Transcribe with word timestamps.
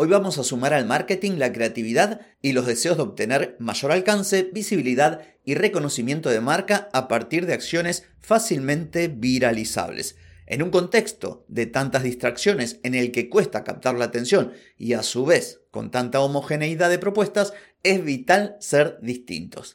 Hoy 0.00 0.06
vamos 0.06 0.38
a 0.38 0.44
sumar 0.44 0.74
al 0.74 0.86
marketing 0.86 1.38
la 1.38 1.52
creatividad 1.52 2.20
y 2.40 2.52
los 2.52 2.66
deseos 2.66 2.98
de 2.98 3.02
obtener 3.02 3.56
mayor 3.58 3.90
alcance, 3.90 4.48
visibilidad 4.52 5.22
y 5.44 5.56
reconocimiento 5.56 6.30
de 6.30 6.40
marca 6.40 6.88
a 6.92 7.08
partir 7.08 7.46
de 7.46 7.54
acciones 7.54 8.04
fácilmente 8.20 9.08
viralizables. 9.08 10.14
En 10.46 10.62
un 10.62 10.70
contexto 10.70 11.44
de 11.48 11.66
tantas 11.66 12.04
distracciones 12.04 12.78
en 12.84 12.94
el 12.94 13.10
que 13.10 13.28
cuesta 13.28 13.64
captar 13.64 13.96
la 13.96 14.04
atención 14.04 14.52
y 14.76 14.92
a 14.92 15.02
su 15.02 15.26
vez 15.26 15.62
con 15.72 15.90
tanta 15.90 16.20
homogeneidad 16.20 16.90
de 16.90 17.00
propuestas, 17.00 17.52
es 17.82 18.04
vital 18.04 18.56
ser 18.60 19.00
distintos. 19.02 19.74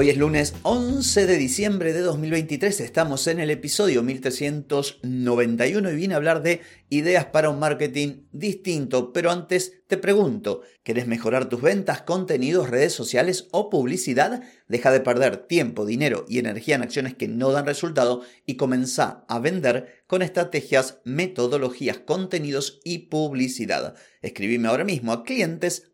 Hoy 0.00 0.10
es 0.10 0.16
lunes 0.16 0.54
11 0.62 1.26
de 1.26 1.36
diciembre 1.38 1.92
de 1.92 2.02
2023, 2.02 2.78
estamos 2.82 3.26
en 3.26 3.40
el 3.40 3.50
episodio 3.50 4.04
1391 4.04 5.90
y 5.90 5.96
vine 5.96 6.14
a 6.14 6.18
hablar 6.18 6.40
de 6.40 6.60
ideas 6.88 7.26
para 7.26 7.50
un 7.50 7.58
marketing 7.58 8.22
distinto, 8.30 9.12
pero 9.12 9.32
antes 9.32 9.72
te 9.88 9.96
pregunto, 9.96 10.62
¿querés 10.84 11.08
mejorar 11.08 11.48
tus 11.48 11.62
ventas, 11.62 12.02
contenidos, 12.02 12.70
redes 12.70 12.92
sociales 12.92 13.48
o 13.50 13.70
publicidad? 13.70 14.44
Deja 14.68 14.92
de 14.92 15.00
perder 15.00 15.48
tiempo, 15.48 15.84
dinero 15.84 16.26
y 16.28 16.38
energía 16.38 16.76
en 16.76 16.82
acciones 16.82 17.14
que 17.14 17.26
no 17.26 17.50
dan 17.50 17.66
resultado 17.66 18.22
y 18.46 18.54
comenzá 18.54 19.24
a 19.28 19.40
vender 19.40 20.04
con 20.06 20.22
estrategias, 20.22 21.00
metodologías, 21.04 21.98
contenidos 21.98 22.80
y 22.84 23.08
publicidad. 23.08 23.96
Escribime 24.22 24.68
ahora 24.68 24.84
mismo 24.84 25.12
a 25.12 25.24
clientes 25.24 25.90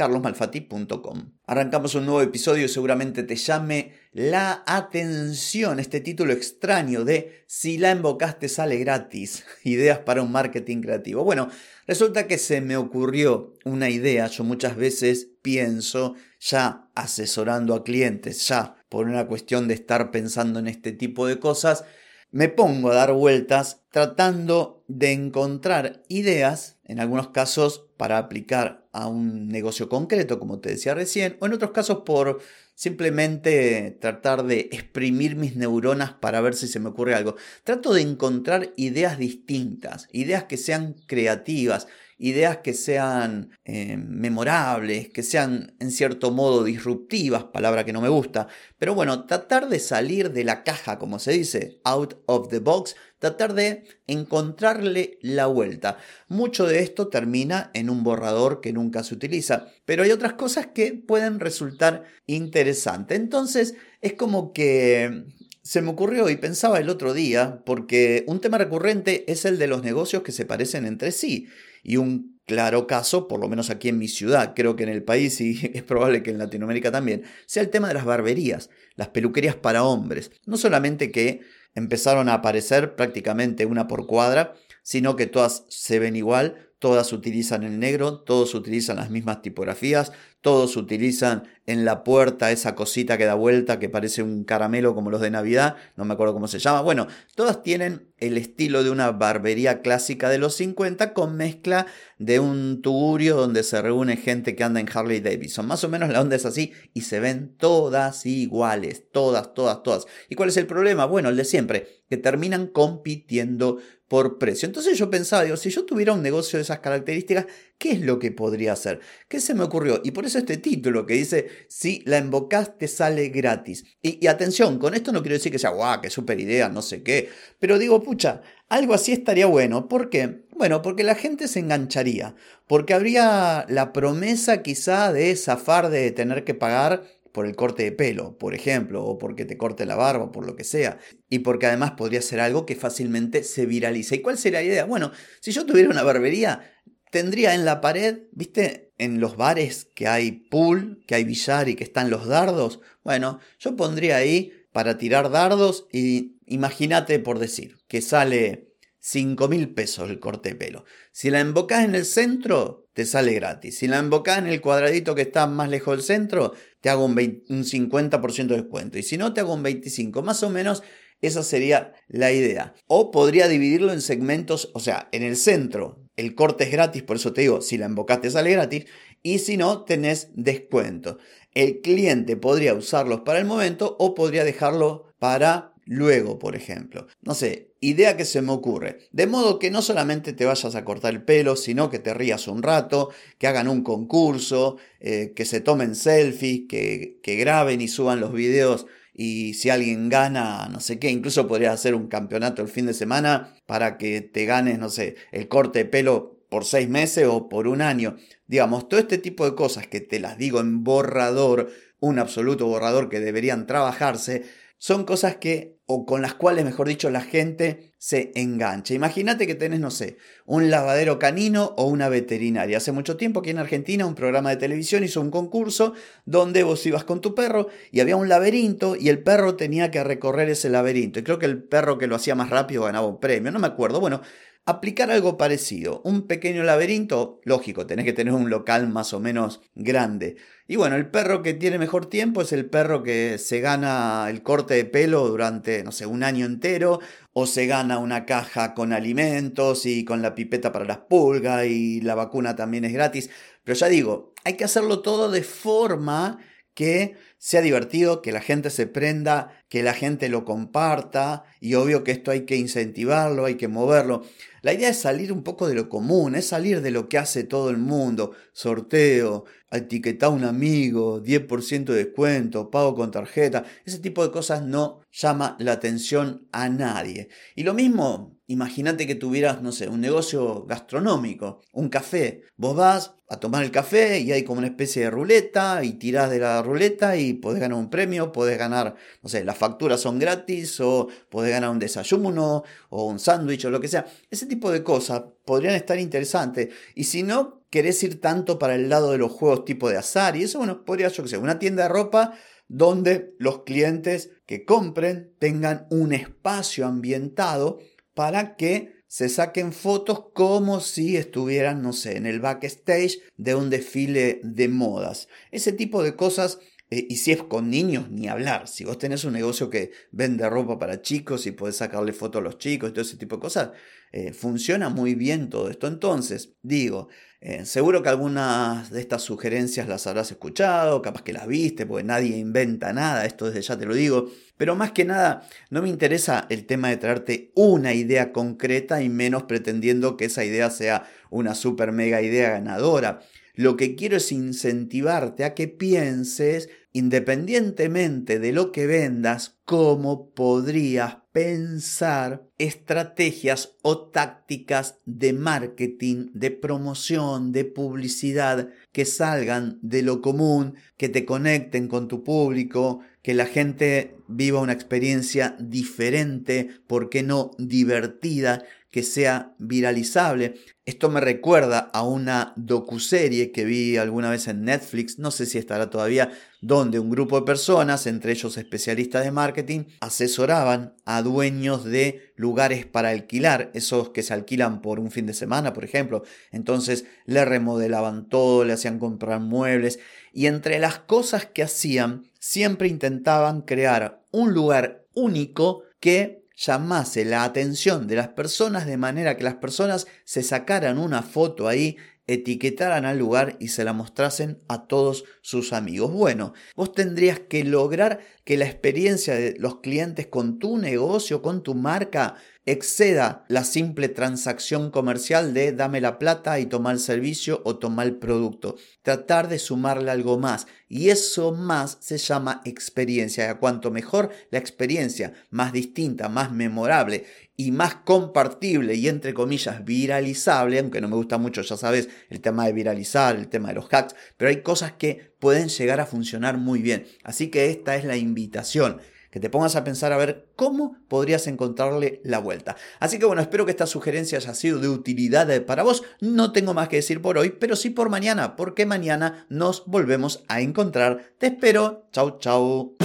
carlosmalfati.com. 0.00 1.32
Arrancamos 1.46 1.94
un 1.94 2.06
nuevo 2.06 2.22
episodio 2.22 2.68
seguramente 2.68 3.22
te 3.22 3.36
llame 3.36 3.92
la 4.14 4.64
atención 4.66 5.78
este 5.78 6.00
título 6.00 6.32
extraño 6.32 7.04
de 7.04 7.44
Si 7.46 7.76
la 7.76 7.90
invocaste 7.90 8.48
sale 8.48 8.78
gratis, 8.78 9.44
ideas 9.62 9.98
para 9.98 10.22
un 10.22 10.32
marketing 10.32 10.80
creativo. 10.80 11.22
Bueno, 11.22 11.50
resulta 11.86 12.26
que 12.26 12.38
se 12.38 12.62
me 12.62 12.78
ocurrió 12.78 13.52
una 13.66 13.90
idea, 13.90 14.26
yo 14.28 14.42
muchas 14.42 14.74
veces 14.74 15.28
pienso 15.42 16.14
ya 16.40 16.88
asesorando 16.94 17.74
a 17.74 17.84
clientes, 17.84 18.48
ya 18.48 18.76
por 18.88 19.06
una 19.06 19.26
cuestión 19.26 19.68
de 19.68 19.74
estar 19.74 20.10
pensando 20.10 20.60
en 20.60 20.66
este 20.66 20.92
tipo 20.92 21.26
de 21.26 21.38
cosas, 21.38 21.84
me 22.32 22.48
pongo 22.48 22.90
a 22.90 22.94
dar 22.94 23.12
vueltas 23.12 23.82
tratando 23.90 24.84
de 24.88 25.12
encontrar 25.12 26.02
ideas, 26.08 26.78
en 26.84 27.00
algunos 27.00 27.28
casos 27.28 27.86
para 27.96 28.18
aplicar 28.18 28.88
a 28.92 29.06
un 29.06 29.48
negocio 29.48 29.88
concreto, 29.88 30.38
como 30.38 30.60
te 30.60 30.70
decía 30.70 30.94
recién, 30.94 31.36
o 31.40 31.46
en 31.46 31.52
otros 31.52 31.70
casos 31.72 32.02
por 32.04 32.40
simplemente 32.74 33.96
tratar 34.00 34.44
de 34.44 34.68
exprimir 34.72 35.36
mis 35.36 35.54
neuronas 35.54 36.12
para 36.12 36.40
ver 36.40 36.54
si 36.54 36.66
se 36.66 36.80
me 36.80 36.88
ocurre 36.88 37.14
algo. 37.14 37.36
Trato 37.62 37.92
de 37.92 38.00
encontrar 38.00 38.72
ideas 38.76 39.18
distintas, 39.18 40.08
ideas 40.12 40.44
que 40.44 40.56
sean 40.56 40.94
creativas, 41.06 41.88
ideas 42.20 42.58
que 42.58 42.74
sean 42.74 43.50
eh, 43.64 43.96
memorables, 43.96 45.08
que 45.08 45.22
sean 45.22 45.74
en 45.80 45.90
cierto 45.90 46.30
modo 46.30 46.64
disruptivas, 46.64 47.44
palabra 47.44 47.84
que 47.84 47.94
no 47.94 48.02
me 48.02 48.10
gusta, 48.10 48.46
pero 48.78 48.94
bueno, 48.94 49.24
tratar 49.24 49.70
de 49.70 49.78
salir 49.78 50.30
de 50.30 50.44
la 50.44 50.62
caja, 50.62 50.98
como 50.98 51.18
se 51.18 51.32
dice, 51.32 51.80
out 51.82 52.14
of 52.26 52.48
the 52.48 52.58
box, 52.58 52.94
tratar 53.18 53.54
de 53.54 53.84
encontrarle 54.06 55.18
la 55.22 55.46
vuelta. 55.46 55.96
Mucho 56.28 56.66
de 56.66 56.80
esto 56.80 57.08
termina 57.08 57.70
en 57.72 57.88
un 57.88 58.04
borrador 58.04 58.60
que 58.60 58.74
nunca 58.74 59.02
se 59.02 59.14
utiliza, 59.14 59.68
pero 59.86 60.02
hay 60.02 60.10
otras 60.10 60.34
cosas 60.34 60.68
que 60.68 60.92
pueden 60.92 61.40
resultar 61.40 62.04
interesantes. 62.26 63.18
Entonces, 63.18 63.74
es 64.02 64.12
como 64.12 64.52
que 64.52 65.24
se 65.62 65.82
me 65.82 65.90
ocurrió 65.90 66.30
y 66.30 66.36
pensaba 66.36 66.78
el 66.78 66.88
otro 66.88 67.12
día, 67.12 67.62
porque 67.64 68.24
un 68.26 68.40
tema 68.40 68.58
recurrente 68.58 69.30
es 69.30 69.44
el 69.44 69.58
de 69.58 69.66
los 69.66 69.82
negocios 69.82 70.22
que 70.22 70.32
se 70.32 70.46
parecen 70.46 70.86
entre 70.86 71.12
sí. 71.12 71.48
Y 71.82 71.96
un 71.96 72.40
claro 72.46 72.86
caso, 72.86 73.28
por 73.28 73.40
lo 73.40 73.48
menos 73.48 73.70
aquí 73.70 73.88
en 73.88 73.98
mi 73.98 74.08
ciudad, 74.08 74.54
creo 74.56 74.74
que 74.74 74.82
en 74.82 74.88
el 74.88 75.02
país 75.02 75.40
y 75.40 75.58
es 75.74 75.82
probable 75.82 76.22
que 76.22 76.30
en 76.30 76.38
Latinoamérica 76.38 76.90
también, 76.90 77.24
sea 77.46 77.62
el 77.62 77.70
tema 77.70 77.88
de 77.88 77.94
las 77.94 78.04
barberías, 78.04 78.70
las 78.96 79.08
peluquerías 79.08 79.54
para 79.54 79.84
hombres. 79.84 80.30
No 80.46 80.56
solamente 80.56 81.10
que 81.10 81.40
empezaron 81.74 82.28
a 82.28 82.34
aparecer 82.34 82.96
prácticamente 82.96 83.66
una 83.66 83.86
por 83.86 84.06
cuadra, 84.06 84.54
sino 84.82 85.14
que 85.14 85.26
todas 85.26 85.64
se 85.68 85.98
ven 85.98 86.16
igual, 86.16 86.69
todas 86.80 87.12
utilizan 87.12 87.62
el 87.62 87.78
negro, 87.78 88.20
todos 88.20 88.54
utilizan 88.54 88.96
las 88.96 89.10
mismas 89.10 89.42
tipografías, 89.42 90.12
todos 90.40 90.78
utilizan 90.78 91.46
en 91.66 91.84
la 91.84 92.02
puerta 92.02 92.50
esa 92.50 92.74
cosita 92.74 93.18
que 93.18 93.26
da 93.26 93.34
vuelta 93.34 93.78
que 93.78 93.90
parece 93.90 94.22
un 94.22 94.44
caramelo 94.44 94.94
como 94.94 95.10
los 95.10 95.20
de 95.20 95.30
Navidad, 95.30 95.76
no 95.96 96.06
me 96.06 96.14
acuerdo 96.14 96.32
cómo 96.32 96.48
se 96.48 96.58
llama. 96.58 96.80
Bueno, 96.80 97.06
todas 97.34 97.62
tienen 97.62 98.08
el 98.16 98.38
estilo 98.38 98.82
de 98.82 98.90
una 98.90 99.12
barbería 99.12 99.82
clásica 99.82 100.30
de 100.30 100.38
los 100.38 100.54
50 100.54 101.12
con 101.12 101.36
mezcla 101.36 101.86
de 102.18 102.40
un 102.40 102.80
tugurio 102.80 103.36
donde 103.36 103.62
se 103.62 103.80
reúne 103.82 104.16
gente 104.16 104.56
que 104.56 104.64
anda 104.64 104.80
en 104.80 104.88
Harley 104.92 105.20
Davidson. 105.20 105.66
Más 105.66 105.84
o 105.84 105.90
menos 105.90 106.08
la 106.08 106.22
onda 106.22 106.36
es 106.36 106.46
así 106.46 106.72
y 106.94 107.02
se 107.02 107.20
ven 107.20 107.54
todas 107.58 108.24
iguales, 108.24 109.04
todas, 109.12 109.52
todas, 109.52 109.82
todas. 109.82 110.06
¿Y 110.30 110.34
cuál 110.34 110.48
es 110.48 110.56
el 110.56 110.66
problema? 110.66 111.04
Bueno, 111.04 111.28
el 111.28 111.36
de 111.36 111.44
siempre, 111.44 112.04
que 112.08 112.16
terminan 112.16 112.68
compitiendo 112.68 113.78
por 114.10 114.38
precio. 114.38 114.66
Entonces 114.66 114.98
yo 114.98 115.08
pensaba, 115.08 115.44
digo, 115.44 115.56
si 115.56 115.70
yo 115.70 115.84
tuviera 115.84 116.12
un 116.12 116.20
negocio 116.20 116.58
de 116.58 116.64
esas 116.70 116.80
características, 116.80 117.46
¿qué 117.78 117.92
es 117.92 118.00
lo 118.00 118.18
que 118.18 118.30
podría 118.30 118.72
hacer? 118.72 119.00
¿Qué 119.28 119.40
se 119.40 119.54
me 119.54 119.64
ocurrió? 119.64 120.00
Y 120.04 120.12
por 120.12 120.24
eso 120.24 120.38
este 120.38 120.56
título 120.56 121.06
que 121.06 121.14
dice, 121.14 121.48
si 121.68 122.02
la 122.06 122.18
embocas 122.18 122.78
te 122.78 122.88
sale 122.88 123.28
gratis. 123.28 123.84
Y, 124.02 124.26
atención, 124.26 124.78
con 124.78 124.94
esto 124.94 125.12
no 125.12 125.22
quiero 125.22 125.36
decir 125.36 125.52
que 125.52 125.58
sea, 125.58 125.70
guau, 125.70 126.00
qué 126.00 126.10
super 126.10 126.38
idea, 126.38 126.68
no 126.68 126.82
sé 126.82 127.02
qué, 127.02 127.28
pero 127.58 127.78
digo, 127.78 128.02
pucha, 128.02 128.42
algo 128.68 128.94
así 128.94 129.12
estaría 129.12 129.46
bueno. 129.46 129.88
¿Por 129.88 130.10
qué? 130.10 130.44
Bueno, 130.56 130.82
porque 130.82 131.04
la 131.04 131.14
gente 131.14 131.48
se 131.48 131.60
engancharía, 131.60 132.34
porque 132.66 132.94
habría 132.94 133.66
la 133.68 133.92
promesa 133.92 134.62
quizá 134.62 135.12
de 135.12 135.34
zafar 135.34 135.90
de 135.90 136.10
tener 136.12 136.44
que 136.44 136.54
pagar 136.54 137.02
por 137.32 137.46
el 137.46 137.56
corte 137.56 137.84
de 137.84 137.92
pelo, 137.92 138.36
por 138.38 138.54
ejemplo, 138.54 139.04
o 139.04 139.18
porque 139.18 139.44
te 139.44 139.56
corte 139.56 139.86
la 139.86 139.96
barba, 139.96 140.32
por 140.32 140.46
lo 140.46 140.56
que 140.56 140.64
sea, 140.64 140.98
y 141.28 141.40
porque 141.40 141.66
además 141.66 141.92
podría 141.92 142.22
ser 142.22 142.40
algo 142.40 142.66
que 142.66 142.76
fácilmente 142.76 143.42
se 143.44 143.66
viraliza. 143.66 144.14
¿Y 144.14 144.22
cuál 144.22 144.38
sería 144.38 144.60
la 144.60 144.66
idea? 144.66 144.84
Bueno, 144.84 145.12
si 145.40 145.52
yo 145.52 145.66
tuviera 145.66 145.90
una 145.90 146.02
barbería, 146.02 146.72
tendría 147.10 147.54
en 147.54 147.64
la 147.64 147.80
pared, 147.80 148.22
viste, 148.32 148.92
en 148.98 149.20
los 149.20 149.36
bares 149.36 149.86
que 149.94 150.08
hay 150.08 150.32
pool, 150.32 151.02
que 151.06 151.14
hay 151.14 151.24
billar 151.24 151.68
y 151.68 151.74
que 151.74 151.84
están 151.84 152.10
los 152.10 152.26
dardos, 152.26 152.80
bueno, 153.02 153.40
yo 153.58 153.76
pondría 153.76 154.16
ahí 154.16 154.52
para 154.72 154.98
tirar 154.98 155.30
dardos 155.30 155.86
y 155.92 156.36
imagínate 156.46 157.18
por 157.18 157.38
decir 157.38 157.78
que 157.88 158.02
sale 158.02 158.74
5 159.00 159.48
mil 159.48 159.72
pesos 159.74 160.10
el 160.10 160.20
corte 160.20 160.50
de 160.50 160.54
pelo. 160.54 160.84
Si 161.12 161.30
la 161.30 161.40
embocás 161.40 161.84
en 161.84 161.94
el 161.94 162.04
centro, 162.04 162.79
te 162.92 163.06
sale 163.06 163.32
gratis. 163.34 163.78
Si 163.78 163.86
la 163.86 163.98
embocás 163.98 164.38
en 164.38 164.46
el 164.46 164.60
cuadradito 164.60 165.14
que 165.14 165.22
está 165.22 165.46
más 165.46 165.68
lejos 165.68 165.96
del 165.96 166.04
centro, 166.04 166.52
te 166.80 166.90
hago 166.90 167.04
un, 167.04 167.14
50% 167.14 168.46
de 168.46 168.56
descuento. 168.56 168.98
Y 168.98 169.02
si 169.02 169.16
no, 169.16 169.32
te 169.32 169.40
hago 169.40 169.54
un 169.54 169.64
25%. 169.64 170.22
Más 170.22 170.42
o 170.42 170.50
menos 170.50 170.82
esa 171.20 171.42
sería 171.42 171.92
la 172.08 172.32
idea. 172.32 172.74
O 172.86 173.10
podría 173.10 173.48
dividirlo 173.48 173.92
en 173.92 174.00
segmentos, 174.00 174.70
o 174.74 174.80
sea, 174.80 175.08
en 175.12 175.22
el 175.22 175.36
centro 175.36 176.00
el 176.20 176.34
corte 176.34 176.64
es 176.64 176.70
gratis, 176.70 177.02
por 177.02 177.16
eso 177.16 177.32
te 177.32 177.40
digo, 177.40 177.62
si 177.62 177.78
la 177.78 177.86
embocás 177.86 178.20
te 178.20 178.30
sale 178.30 178.52
gratis. 178.52 178.84
Y 179.22 179.38
si 179.38 179.56
no, 179.56 179.84
tenés 179.84 180.28
descuento. 180.34 181.16
El 181.54 181.80
cliente 181.80 182.36
podría 182.36 182.74
usarlos 182.74 183.22
para 183.22 183.38
el 183.38 183.46
momento 183.46 183.96
o 183.98 184.14
podría 184.14 184.44
dejarlo 184.44 185.06
para 185.18 185.72
luego, 185.86 186.38
por 186.38 186.56
ejemplo. 186.56 187.06
No 187.22 187.34
sé, 187.34 187.69
idea 187.80 188.16
que 188.16 188.24
se 188.24 188.42
me 188.42 188.52
ocurre. 188.52 188.98
De 189.12 189.26
modo 189.26 189.58
que 189.58 189.70
no 189.70 189.82
solamente 189.82 190.32
te 190.32 190.44
vayas 190.44 190.74
a 190.74 190.84
cortar 190.84 191.14
el 191.14 191.22
pelo, 191.22 191.56
sino 191.56 191.90
que 191.90 191.98
te 191.98 192.14
rías 192.14 192.46
un 192.48 192.62
rato, 192.62 193.10
que 193.38 193.46
hagan 193.46 193.68
un 193.68 193.82
concurso, 193.82 194.76
eh, 195.00 195.32
que 195.34 195.44
se 195.44 195.60
tomen 195.60 195.94
selfies, 195.94 196.62
que, 196.68 197.18
que 197.22 197.36
graben 197.36 197.80
y 197.80 197.88
suban 197.88 198.20
los 198.20 198.32
videos 198.32 198.86
y 199.22 199.52
si 199.52 199.68
alguien 199.68 200.08
gana, 200.08 200.68
no 200.72 200.80
sé 200.80 200.98
qué, 200.98 201.10
incluso 201.10 201.46
podrías 201.46 201.74
hacer 201.74 201.94
un 201.94 202.08
campeonato 202.08 202.62
el 202.62 202.68
fin 202.68 202.86
de 202.86 202.94
semana 202.94 203.54
para 203.66 203.98
que 203.98 204.22
te 204.22 204.46
ganes, 204.46 204.78
no 204.78 204.88
sé, 204.88 205.16
el 205.30 205.46
corte 205.46 205.80
de 205.80 205.84
pelo 205.84 206.38
por 206.48 206.64
seis 206.64 206.88
meses 206.88 207.26
o 207.28 207.48
por 207.48 207.68
un 207.68 207.82
año. 207.82 208.16
Digamos, 208.46 208.88
todo 208.88 208.98
este 208.98 209.18
tipo 209.18 209.44
de 209.44 209.54
cosas 209.54 209.86
que 209.86 210.00
te 210.00 210.20
las 210.20 210.38
digo 210.38 210.60
en 210.60 210.84
borrador, 210.84 211.70
un 212.00 212.18
absoluto 212.18 212.66
borrador 212.66 213.10
que 213.10 213.20
deberían 213.20 213.66
trabajarse, 213.66 214.44
son 214.82 215.04
cosas 215.04 215.36
que, 215.36 215.78
o 215.84 216.06
con 216.06 216.22
las 216.22 216.32
cuales, 216.32 216.64
mejor 216.64 216.88
dicho, 216.88 217.10
la 217.10 217.20
gente 217.20 217.92
se 217.98 218.32
engancha. 218.34 218.94
Imagínate 218.94 219.46
que 219.46 219.54
tenés, 219.54 219.78
no 219.78 219.90
sé, 219.90 220.16
un 220.46 220.70
lavadero 220.70 221.18
canino 221.18 221.74
o 221.76 221.84
una 221.84 222.08
veterinaria. 222.08 222.78
Hace 222.78 222.90
mucho 222.90 223.18
tiempo 223.18 223.40
aquí 223.40 223.50
en 223.50 223.58
Argentina 223.58 224.06
un 224.06 224.14
programa 224.14 224.48
de 224.48 224.56
televisión 224.56 225.04
hizo 225.04 225.20
un 225.20 225.30
concurso 225.30 225.92
donde 226.24 226.62
vos 226.62 226.86
ibas 226.86 227.04
con 227.04 227.20
tu 227.20 227.34
perro 227.34 227.68
y 227.92 228.00
había 228.00 228.16
un 228.16 228.30
laberinto 228.30 228.96
y 228.96 229.10
el 229.10 229.22
perro 229.22 229.54
tenía 229.54 229.90
que 229.90 230.02
recorrer 230.02 230.48
ese 230.48 230.70
laberinto. 230.70 231.18
Y 231.18 231.24
creo 231.24 231.38
que 231.38 231.44
el 231.44 231.62
perro 231.62 231.98
que 231.98 232.06
lo 232.06 232.16
hacía 232.16 232.34
más 232.34 232.48
rápido 232.48 232.84
ganaba 232.84 233.06
un 233.06 233.20
premio, 233.20 233.52
no 233.52 233.58
me 233.58 233.66
acuerdo. 233.66 234.00
Bueno, 234.00 234.22
aplicar 234.70 235.10
algo 235.10 235.36
parecido. 235.36 236.00
Un 236.04 236.26
pequeño 236.26 236.62
laberinto, 236.62 237.40
lógico, 237.44 237.86
tenés 237.86 238.04
que 238.04 238.12
tener 238.12 238.32
un 238.34 238.50
local 238.50 238.88
más 238.88 239.12
o 239.12 239.20
menos 239.20 239.60
grande. 239.74 240.36
Y 240.66 240.76
bueno, 240.76 240.96
el 240.96 241.10
perro 241.10 241.42
que 241.42 241.54
tiene 241.54 241.78
mejor 241.78 242.06
tiempo 242.06 242.42
es 242.42 242.52
el 242.52 242.68
perro 242.68 243.02
que 243.02 243.38
se 243.38 243.60
gana 243.60 244.26
el 244.30 244.42
corte 244.42 244.74
de 244.74 244.84
pelo 244.84 245.26
durante, 245.28 245.82
no 245.82 245.92
sé, 245.92 246.06
un 246.06 246.22
año 246.22 246.46
entero, 246.46 247.00
o 247.32 247.46
se 247.46 247.66
gana 247.66 247.98
una 247.98 248.24
caja 248.24 248.74
con 248.74 248.92
alimentos 248.92 249.86
y 249.86 250.04
con 250.04 250.22
la 250.22 250.34
pipeta 250.34 250.72
para 250.72 250.84
las 250.84 250.98
pulgas 250.98 251.66
y 251.66 252.00
la 252.00 252.14
vacuna 252.14 252.56
también 252.56 252.84
es 252.84 252.92
gratis. 252.92 253.30
Pero 253.64 253.76
ya 253.76 253.88
digo, 253.88 254.32
hay 254.44 254.54
que 254.54 254.64
hacerlo 254.64 255.00
todo 255.00 255.30
de 255.30 255.42
forma 255.42 256.38
que 256.74 257.16
sea 257.40 257.62
divertido, 257.62 258.20
que 258.20 258.32
la 258.32 258.42
gente 258.42 258.68
se 258.68 258.86
prenda, 258.86 259.64
que 259.70 259.82
la 259.82 259.94
gente 259.94 260.28
lo 260.28 260.44
comparta 260.44 261.44
y 261.58 261.72
obvio 261.72 262.04
que 262.04 262.12
esto 262.12 262.30
hay 262.30 262.42
que 262.44 262.56
incentivarlo, 262.56 263.46
hay 263.46 263.54
que 263.54 263.66
moverlo. 263.66 264.22
La 264.60 264.74
idea 264.74 264.90
es 264.90 264.98
salir 264.98 265.32
un 265.32 265.42
poco 265.42 265.66
de 265.66 265.74
lo 265.74 265.88
común, 265.88 266.34
es 266.34 266.48
salir 266.48 266.82
de 266.82 266.90
lo 266.90 267.08
que 267.08 267.16
hace 267.16 267.44
todo 267.44 267.70
el 267.70 267.78
mundo, 267.78 268.32
sorteo, 268.52 269.46
etiquetar 269.70 270.28
a 270.28 270.32
un 270.32 270.44
amigo, 270.44 271.22
10% 271.22 271.84
de 271.84 272.04
descuento, 272.04 272.70
pago 272.70 272.94
con 272.94 273.10
tarjeta, 273.10 273.64
ese 273.86 274.00
tipo 274.00 274.22
de 274.22 274.32
cosas 274.32 274.62
no 274.62 275.00
llama 275.10 275.56
la 275.60 275.72
atención 275.72 276.46
a 276.52 276.68
nadie. 276.68 277.28
Y 277.56 277.62
lo 277.62 277.72
mismo, 277.72 278.38
imagínate 278.48 279.06
que 279.06 279.14
tuvieras, 279.14 279.62
no 279.62 279.72
sé, 279.72 279.88
un 279.88 280.02
negocio 280.02 280.66
gastronómico, 280.66 281.62
un 281.72 281.88
café, 281.88 282.42
vos 282.56 282.76
vas 282.76 283.14
a 283.30 283.38
tomar 283.38 283.62
el 283.62 283.70
café 283.70 284.18
y 284.18 284.32
hay 284.32 284.42
como 284.42 284.58
una 284.58 284.66
especie 284.66 285.02
de 285.04 285.10
ruleta 285.10 285.84
y 285.84 285.92
tirás 285.92 286.30
de 286.30 286.40
la 286.40 286.62
ruleta 286.62 287.16
y 287.16 287.29
podés 287.34 287.60
ganar 287.60 287.78
un 287.78 287.90
premio, 287.90 288.32
podés 288.32 288.58
ganar, 288.58 288.96
no 289.22 289.28
sé, 289.28 289.44
las 289.44 289.56
facturas 289.56 290.00
son 290.00 290.18
gratis 290.18 290.80
o 290.80 291.08
podés 291.28 291.52
ganar 291.52 291.70
un 291.70 291.78
desayuno 291.78 292.64
o 292.88 293.04
un 293.04 293.18
sándwich 293.18 293.64
o 293.64 293.70
lo 293.70 293.80
que 293.80 293.88
sea. 293.88 294.06
Ese 294.30 294.46
tipo 294.46 294.70
de 294.70 294.82
cosas 294.82 295.22
podrían 295.44 295.74
estar 295.74 295.98
interesantes. 295.98 296.68
Y 296.94 297.04
si 297.04 297.22
no 297.22 297.64
querés 297.70 298.02
ir 298.02 298.20
tanto 298.20 298.58
para 298.58 298.74
el 298.74 298.88
lado 298.88 299.12
de 299.12 299.18
los 299.18 299.32
juegos 299.32 299.64
tipo 299.64 299.88
de 299.88 299.96
azar 299.96 300.36
y 300.36 300.44
eso, 300.44 300.58
bueno, 300.58 300.84
podría, 300.84 301.08
yo 301.08 301.22
que 301.22 301.28
sé, 301.28 301.38
una 301.38 301.58
tienda 301.58 301.84
de 301.84 301.88
ropa 301.88 302.34
donde 302.68 303.34
los 303.38 303.64
clientes 303.64 304.30
que 304.46 304.64
compren 304.64 305.34
tengan 305.38 305.86
un 305.90 306.12
espacio 306.12 306.86
ambientado 306.86 307.78
para 308.14 308.56
que 308.56 309.00
se 309.10 309.28
saquen 309.28 309.72
fotos 309.72 310.26
como 310.34 310.78
si 310.78 311.16
estuvieran, 311.16 311.82
no 311.82 311.92
sé, 311.92 312.16
en 312.16 312.26
el 312.26 312.38
backstage 312.38 313.18
de 313.36 313.56
un 313.56 313.68
desfile 313.68 314.40
de 314.44 314.68
modas. 314.68 315.26
Ese 315.50 315.72
tipo 315.72 316.04
de 316.04 316.14
cosas 316.14 316.60
eh, 316.90 317.06
y 317.08 317.16
si 317.16 317.32
es 317.32 317.42
con 317.44 317.70
niños, 317.70 318.10
ni 318.10 318.28
hablar. 318.28 318.66
Si 318.66 318.84
vos 318.84 318.98
tenés 318.98 319.24
un 319.24 319.32
negocio 319.32 319.70
que 319.70 319.92
vende 320.10 320.48
ropa 320.50 320.78
para 320.78 321.02
chicos 321.02 321.46
y 321.46 321.52
podés 321.52 321.76
sacarle 321.76 322.12
fotos 322.12 322.40
a 322.40 322.44
los 322.44 322.58
chicos 322.58 322.90
y 322.90 322.92
todo 322.92 323.02
ese 323.02 323.16
tipo 323.16 323.36
de 323.36 323.42
cosas, 323.42 323.70
eh, 324.12 324.32
funciona 324.32 324.88
muy 324.88 325.14
bien 325.14 325.48
todo 325.50 325.70
esto. 325.70 325.86
Entonces, 325.86 326.54
digo, 326.62 327.08
eh, 327.40 327.64
seguro 327.64 328.02
que 328.02 328.08
algunas 328.08 328.90
de 328.90 329.00
estas 329.00 329.22
sugerencias 329.22 329.88
las 329.88 330.06
habrás 330.08 330.32
escuchado, 330.32 331.00
capaz 331.00 331.22
que 331.22 331.32
las 331.32 331.46
viste, 331.46 331.86
porque 331.86 332.04
nadie 332.04 332.36
inventa 332.36 332.92
nada, 332.92 333.24
esto 333.24 333.46
desde 333.46 333.62
ya 333.62 333.78
te 333.78 333.86
lo 333.86 333.94
digo. 333.94 334.28
Pero 334.56 334.74
más 334.74 334.90
que 334.92 335.04
nada, 335.04 335.48
no 335.70 335.82
me 335.82 335.88
interesa 335.88 336.46
el 336.50 336.66
tema 336.66 336.88
de 336.88 336.96
traerte 336.96 337.52
una 337.54 337.94
idea 337.94 338.32
concreta 338.32 339.00
y 339.02 339.08
menos 339.08 339.44
pretendiendo 339.44 340.16
que 340.16 340.24
esa 340.26 340.44
idea 340.44 340.70
sea 340.70 341.08
una 341.30 341.54
super 341.54 341.92
mega 341.92 342.20
idea 342.20 342.50
ganadora. 342.50 343.20
Lo 343.60 343.76
que 343.76 343.94
quiero 343.94 344.16
es 344.16 344.32
incentivarte 344.32 345.44
a 345.44 345.52
que 345.52 345.68
pienses, 345.68 346.70
independientemente 346.94 348.38
de 348.38 348.52
lo 348.52 348.72
que 348.72 348.86
vendas, 348.86 349.58
cómo 349.66 350.30
podrías 350.30 351.18
pensar 351.32 352.48
estrategias 352.56 353.76
o 353.82 354.08
tácticas 354.08 354.96
de 355.04 355.34
marketing, 355.34 356.30
de 356.32 356.50
promoción, 356.50 357.52
de 357.52 357.66
publicidad 357.66 358.70
que 358.92 359.04
salgan 359.04 359.78
de 359.82 360.00
lo 360.04 360.22
común, 360.22 360.76
que 360.96 361.10
te 361.10 361.26
conecten 361.26 361.86
con 361.86 362.08
tu 362.08 362.24
público, 362.24 363.00
que 363.22 363.34
la 363.34 363.44
gente 363.44 364.16
viva 364.26 364.60
una 364.60 364.72
experiencia 364.72 365.54
diferente, 365.60 366.70
¿por 366.86 367.10
qué 367.10 367.22
no 367.22 367.50
divertida? 367.58 368.64
Que 368.90 369.02
sea 369.02 369.54
viralizable. 369.58 370.54
Esto 370.84 371.08
me 371.08 371.20
recuerda 371.20 371.78
a 371.78 372.02
una 372.02 372.52
docuserie 372.56 373.52
que 373.52 373.64
vi 373.64 373.96
alguna 373.96 374.30
vez 374.30 374.48
en 374.48 374.64
Netflix, 374.64 375.18
no 375.18 375.30
sé 375.30 375.46
si 375.46 375.58
estará 375.58 375.90
todavía, 375.90 376.32
donde 376.60 376.98
un 376.98 377.10
grupo 377.10 377.38
de 377.38 377.46
personas, 377.46 378.06
entre 378.06 378.32
ellos 378.32 378.56
especialistas 378.56 379.24
de 379.24 379.30
marketing, 379.30 379.84
asesoraban 380.00 380.94
a 381.04 381.22
dueños 381.22 381.84
de 381.84 382.32
lugares 382.34 382.86
para 382.86 383.10
alquilar, 383.10 383.70
esos 383.74 384.10
que 384.10 384.24
se 384.24 384.34
alquilan 384.34 384.82
por 384.82 384.98
un 384.98 385.12
fin 385.12 385.26
de 385.26 385.34
semana, 385.34 385.72
por 385.72 385.84
ejemplo. 385.84 386.24
Entonces 386.50 387.04
le 387.24 387.44
remodelaban 387.44 388.28
todo, 388.28 388.64
le 388.64 388.72
hacían 388.72 388.98
comprar 388.98 389.40
muebles 389.40 390.00
y 390.32 390.46
entre 390.46 390.80
las 390.80 390.98
cosas 390.98 391.46
que 391.46 391.62
hacían, 391.62 392.24
siempre 392.40 392.88
intentaban 392.88 393.62
crear 393.62 394.22
un 394.32 394.54
lugar 394.54 395.04
único 395.14 395.82
que 396.00 396.39
llamase 396.60 397.24
la 397.24 397.44
atención 397.44 398.06
de 398.06 398.16
las 398.16 398.28
personas 398.28 398.84
de 398.86 398.98
manera 398.98 399.36
que 399.36 399.44
las 399.44 399.54
personas 399.54 400.06
se 400.24 400.42
sacaran 400.42 400.98
una 400.98 401.22
foto 401.22 401.68
ahí, 401.68 401.96
etiquetaran 402.26 403.06
al 403.06 403.18
lugar 403.18 403.56
y 403.60 403.68
se 403.68 403.82
la 403.82 403.94
mostrasen 403.94 404.62
a 404.68 404.86
todos 404.86 405.24
sus 405.40 405.72
amigos. 405.72 406.12
Bueno, 406.12 406.52
vos 406.76 406.92
tendrías 406.92 407.40
que 407.40 407.64
lograr 407.64 408.20
que 408.44 408.58
la 408.58 408.66
experiencia 408.66 409.34
de 409.34 409.56
los 409.58 409.80
clientes 409.80 410.26
con 410.26 410.58
tu 410.58 410.76
negocio, 410.76 411.40
con 411.40 411.62
tu 411.62 411.74
marca, 411.74 412.36
exceda 412.66 413.44
la 413.48 413.64
simple 413.64 414.08
transacción 414.08 414.90
comercial 414.90 415.54
de 415.54 415.72
dame 415.72 416.00
la 416.00 416.18
plata 416.18 416.60
y 416.60 416.66
toma 416.66 416.92
el 416.92 417.00
servicio 417.00 417.62
o 417.64 417.78
toma 417.78 418.02
el 418.02 418.16
producto. 418.16 418.76
Tratar 419.02 419.48
de 419.48 419.58
sumarle 419.58 420.10
algo 420.10 420.38
más. 420.38 420.66
Y 420.88 421.10
eso 421.10 421.52
más 421.52 421.98
se 422.00 422.18
llama 422.18 422.60
experiencia. 422.64 423.46
Y 423.46 423.48
a 423.48 423.58
cuanto 423.58 423.90
mejor 423.90 424.30
la 424.50 424.58
experiencia, 424.58 425.32
más 425.50 425.72
distinta, 425.72 426.28
más 426.28 426.52
memorable 426.52 427.24
y 427.56 427.72
más 427.72 427.96
compartible 427.96 428.94
y 428.94 429.08
entre 429.08 429.34
comillas 429.34 429.84
viralizable, 429.84 430.78
aunque 430.78 431.00
no 431.00 431.08
me 431.08 431.16
gusta 431.16 431.38
mucho, 431.38 431.62
ya 431.62 431.76
sabes, 431.76 432.08
el 432.28 432.40
tema 432.40 432.66
de 432.66 432.72
viralizar, 432.72 433.36
el 433.36 433.48
tema 433.48 433.68
de 433.68 433.74
los 433.74 433.88
hacks, 433.92 434.14
pero 434.36 434.48
hay 434.48 434.62
cosas 434.62 434.92
que 434.92 435.34
pueden 435.38 435.68
llegar 435.68 436.00
a 436.00 436.06
funcionar 436.06 436.56
muy 436.56 436.80
bien. 436.80 437.06
Así 437.22 437.48
que 437.48 437.70
esta 437.70 437.96
es 437.96 438.04
la 438.04 438.16
invitación 438.16 439.00
que 439.30 439.40
te 439.40 439.50
pongas 439.50 439.76
a 439.76 439.84
pensar 439.84 440.12
a 440.12 440.16
ver 440.16 440.48
cómo 440.56 440.96
podrías 441.08 441.46
encontrarle 441.46 442.20
la 442.24 442.38
vuelta. 442.38 442.76
Así 442.98 443.18
que 443.18 443.26
bueno, 443.26 443.42
espero 443.42 443.64
que 443.64 443.70
esta 443.70 443.86
sugerencia 443.86 444.38
haya 444.38 444.54
sido 444.54 444.78
de 444.78 444.88
utilidad 444.88 445.64
para 445.64 445.82
vos. 445.82 446.02
No 446.20 446.52
tengo 446.52 446.74
más 446.74 446.88
que 446.88 446.96
decir 446.96 447.22
por 447.22 447.38
hoy, 447.38 447.50
pero 447.50 447.76
sí 447.76 447.90
por 447.90 448.10
mañana, 448.10 448.56
porque 448.56 448.86
mañana 448.86 449.46
nos 449.48 449.84
volvemos 449.86 450.44
a 450.48 450.60
encontrar. 450.60 451.32
Te 451.38 451.48
espero. 451.48 452.06
Chau, 452.12 452.38
chau. 452.38 452.96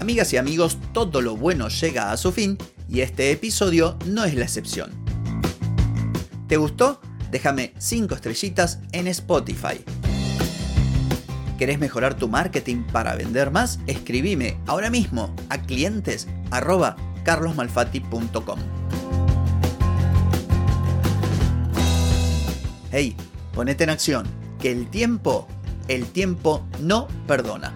Amigas 0.00 0.32
y 0.34 0.36
amigos, 0.36 0.78
todo 0.92 1.22
lo 1.22 1.36
bueno 1.36 1.68
llega 1.68 2.12
a 2.12 2.16
su 2.16 2.30
fin 2.30 2.58
y 2.94 3.00
este 3.00 3.32
episodio 3.32 3.98
no 4.06 4.24
es 4.24 4.34
la 4.34 4.44
excepción. 4.44 4.92
¿Te 6.46 6.56
gustó? 6.56 7.00
Déjame 7.32 7.74
5 7.76 8.14
estrellitas 8.14 8.78
en 8.92 9.08
Spotify. 9.08 9.84
¿Querés 11.58 11.80
mejorar 11.80 12.14
tu 12.14 12.28
marketing 12.28 12.84
para 12.84 13.16
vender 13.16 13.50
más? 13.50 13.80
Escribime 13.88 14.58
ahora 14.66 14.90
mismo 14.90 15.34
a 15.48 15.60
clientes. 15.60 16.28
Hey, 22.92 23.16
ponete 23.52 23.82
en 23.82 23.90
acción, 23.90 24.24
que 24.60 24.70
el 24.70 24.88
tiempo, 24.88 25.48
el 25.88 26.06
tiempo 26.06 26.64
no 26.80 27.08
perdona. 27.26 27.72